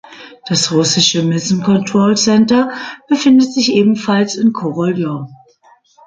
Das 0.47 0.71
russische 0.71 1.21
Mission 1.21 1.61
Control 1.61 2.17
Center 2.17 2.71
befindet 3.07 3.53
sich 3.53 3.71
ebenfalls 3.71 4.33
in 4.33 4.51
Koroljow. 4.51 5.27